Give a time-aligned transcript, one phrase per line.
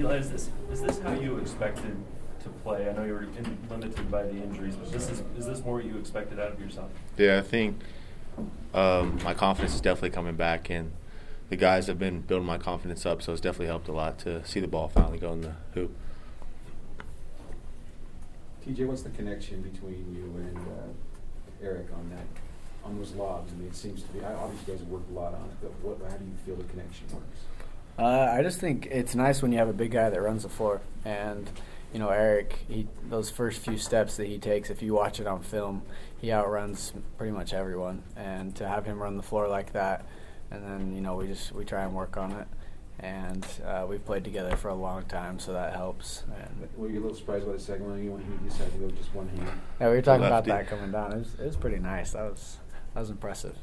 [0.00, 1.94] Eli, is this is this how you expected
[2.42, 2.88] to play?
[2.88, 5.74] I know you were in, limited by the injuries, but this is is this more
[5.74, 6.90] what you expected out of yourself?
[7.18, 7.78] Yeah, I think
[8.72, 10.92] um, my confidence is definitely coming back, and
[11.50, 13.20] the guys have been building my confidence up.
[13.20, 15.94] So it's definitely helped a lot to see the ball finally go in the hoop.
[18.66, 22.24] TJ, what's the connection between you and uh, Eric on that,
[22.84, 23.52] on those lobs?
[23.52, 24.24] I mean, it seems to be.
[24.24, 26.10] Obviously, you guys have worked a lot on it, but what?
[26.10, 27.59] How do you feel the connection works?
[28.00, 30.48] Uh, I just think it's nice when you have a big guy that runs the
[30.48, 31.50] floor, and
[31.92, 32.64] you know Eric.
[32.66, 35.82] He those first few steps that he takes, if you watch it on film,
[36.18, 38.02] he outruns pretty much everyone.
[38.16, 40.06] And to have him run the floor like that,
[40.50, 42.48] and then you know we just we try and work on it.
[43.00, 46.24] And uh, we've played together for a long time, so that helps.
[46.38, 48.02] And Were you a little surprised by the second one?
[48.02, 49.50] You decided to go just one hand.
[49.78, 51.12] yeah, we were talking about that coming down.
[51.12, 52.12] It was, it was pretty nice.
[52.12, 52.58] That was
[52.94, 53.56] that was impressive.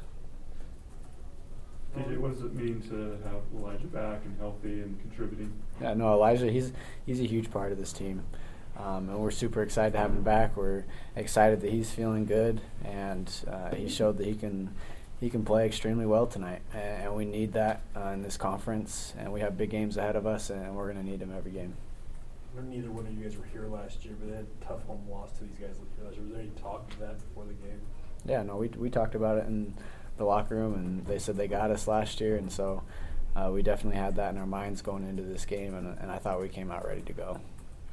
[2.08, 5.52] TJ, what does it mean to have Elijah back and healthy and contributing?
[5.80, 6.72] Yeah, no, Elijah, he's
[7.06, 8.22] he's a huge part of this team,
[8.76, 10.56] um, and we're super excited to have him back.
[10.56, 10.84] We're
[11.16, 14.74] excited that he's feeling good, and uh, he showed that he can
[15.20, 19.14] he can play extremely well tonight, and, and we need that uh, in this conference.
[19.18, 21.52] And we have big games ahead of us, and we're going to need him every
[21.52, 21.74] game.
[22.56, 24.64] I know neither one of you guys were here last year, but they had a
[24.64, 26.24] tough home loss to these guys last year.
[26.24, 27.80] Was there any talk of that before the game?
[28.24, 29.74] Yeah, no, we we talked about it in
[30.18, 32.82] the locker room, and they said they got us last year, and so
[33.34, 36.18] uh, we definitely had that in our minds going into this game, and, and I
[36.18, 37.40] thought we came out ready to go.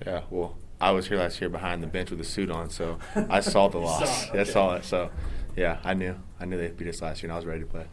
[0.06, 2.98] Yeah, well, I was here last year behind the bench with a suit on, so
[3.30, 4.28] I saw the loss.
[4.28, 4.86] saw it, I saw it.
[4.86, 5.12] So,
[5.56, 6.16] yeah, I knew.
[6.40, 7.86] I knew they beat us last year, and I was ready to play.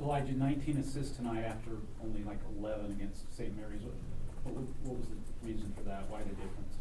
[0.00, 1.70] Elijah, 19 assists tonight after
[2.04, 3.56] only like 11 against St.
[3.56, 3.82] Mary's.
[3.82, 3.94] What,
[4.44, 6.10] what, was- what was the reason for that?
[6.10, 6.74] Why the difference?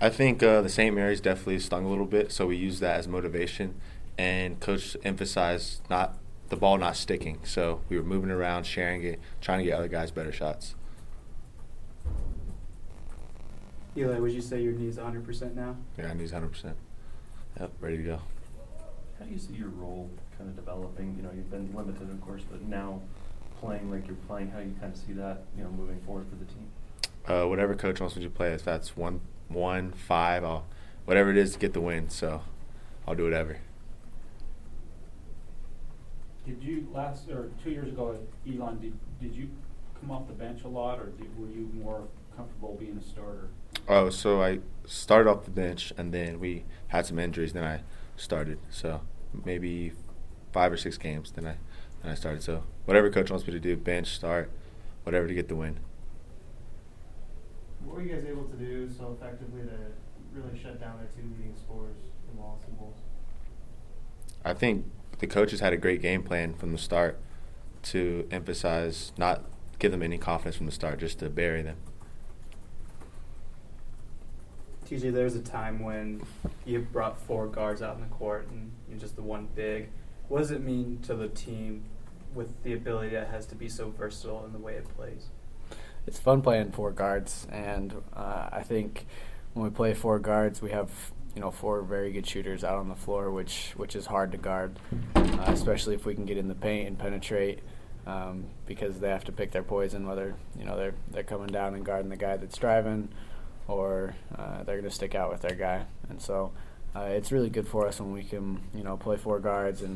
[0.00, 0.92] I think uh, the St.
[0.94, 3.74] Mary's definitely stung a little bit, so we used that as motivation.
[4.18, 6.18] And coach emphasized not
[6.48, 9.88] the ball not sticking, so we were moving around, sharing it, trying to get other
[9.88, 10.74] guys better shots.
[13.96, 15.76] Eli, would you say your knee's 100% now?
[15.98, 16.48] Yeah, I knew 100.
[16.50, 16.76] percent
[17.60, 18.20] Yep, ready to go.
[19.18, 21.14] How do you see your role kind of developing?
[21.16, 23.00] You know, you've been limited, of course, but now
[23.60, 26.36] playing like you're playing, how you kind of see that, you know, moving forward for
[26.36, 26.68] the team?
[27.26, 30.66] Uh, whatever coach wants me to play, if that's one, one, five, I'll,
[31.04, 32.08] whatever it is to get the win.
[32.08, 32.42] So,
[33.06, 33.58] I'll do whatever.
[36.44, 38.80] Did you last or two years ago Elon?
[38.80, 39.48] Did did you
[40.00, 43.48] come off the bench a lot, or did, were you more comfortable being a starter?
[43.88, 47.52] Oh, so I started off the bench, and then we had some injuries.
[47.52, 47.82] Then I
[48.16, 48.58] started.
[48.70, 49.02] So
[49.44, 49.92] maybe
[50.52, 51.30] five or six games.
[51.30, 51.56] Then I
[52.02, 52.42] then I started.
[52.42, 54.50] So whatever coach wants me to do, bench, start,
[55.04, 55.78] whatever to get the win.
[57.84, 61.28] What were you guys able to do so effectively to really shut down their two
[61.36, 61.96] leading scorers
[62.30, 62.96] in Wallace and Bulls?
[64.44, 64.86] I think
[65.22, 67.16] the coaches had a great game plan from the start
[67.80, 69.44] to emphasize not
[69.78, 71.76] give them any confidence from the start, just to bury them.
[74.84, 76.20] TJ, there was a time when
[76.66, 79.90] you brought four guards out in the court and you're just the one big.
[80.26, 81.84] What does it mean to the team
[82.34, 85.28] with the ability that has to be so versatile in the way it plays?
[86.06, 89.06] it's fun playing four guards, and uh, I think
[89.54, 90.90] when we play four guards, we have
[91.34, 94.38] you know four very good shooters out on the floor, which which is hard to
[94.38, 94.78] guard,
[95.14, 97.60] uh, especially if we can get in the paint and penetrate,
[98.06, 101.74] um, because they have to pick their poison whether you know they're they're coming down
[101.74, 103.08] and guarding the guy that's driving,
[103.68, 106.52] or uh, they're going to stick out with their guy, and so.
[106.94, 109.90] Uh, it's really good for us when we can, you know, play four guards and,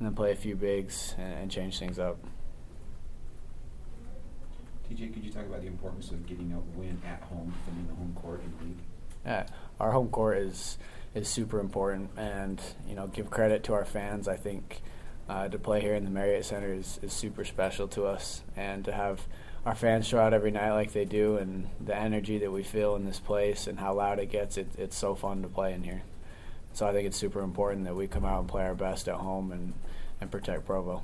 [0.00, 2.18] and then play a few bigs and, and change things up.
[4.90, 7.94] TJ, could you talk about the importance of getting a win at home, defending the
[7.94, 8.82] home court in the league?
[9.24, 9.46] Yeah,
[9.78, 10.78] our home court is
[11.14, 14.28] is super important, and you know, give credit to our fans.
[14.28, 14.80] I think
[15.28, 18.84] uh, to play here in the Marriott Center is, is super special to us, and
[18.84, 19.26] to have
[19.66, 22.96] our fans show out every night like they do, and the energy that we feel
[22.96, 25.82] in this place, and how loud it gets, it, it's so fun to play in
[25.82, 26.02] here.
[26.72, 29.16] So I think it's super important that we come out and play our best at
[29.16, 29.74] home and
[30.20, 31.02] and protect Provo.